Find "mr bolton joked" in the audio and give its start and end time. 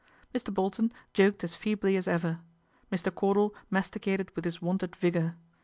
0.33-1.43